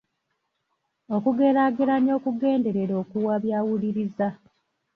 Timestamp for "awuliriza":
3.61-4.27